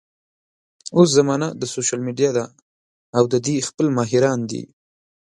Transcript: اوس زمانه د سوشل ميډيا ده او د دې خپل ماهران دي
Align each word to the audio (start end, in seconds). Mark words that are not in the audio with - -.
اوس 0.97 1.09
زمانه 1.17 1.47
د 1.61 1.63
سوشل 1.73 1.99
ميډيا 2.07 2.29
ده 2.37 2.45
او 3.17 3.23
د 3.33 3.35
دې 3.45 3.55
خپل 3.67 3.87
ماهران 3.97 4.39
دي 4.51 4.63